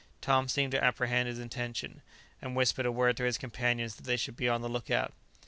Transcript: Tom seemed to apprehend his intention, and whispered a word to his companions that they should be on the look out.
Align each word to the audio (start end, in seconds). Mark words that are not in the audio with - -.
Tom 0.19 0.47
seemed 0.47 0.71
to 0.71 0.83
apprehend 0.83 1.29
his 1.29 1.37
intention, 1.37 2.01
and 2.41 2.55
whispered 2.55 2.87
a 2.87 2.91
word 2.91 3.15
to 3.17 3.23
his 3.23 3.37
companions 3.37 3.97
that 3.97 4.03
they 4.05 4.17
should 4.17 4.35
be 4.35 4.49
on 4.49 4.61
the 4.63 4.67
look 4.67 4.89
out. 4.89 5.13